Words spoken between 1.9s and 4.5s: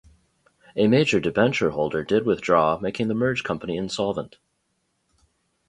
did withdraw making the merged company insolvent.